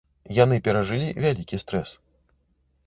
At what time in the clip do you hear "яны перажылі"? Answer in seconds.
0.43-1.07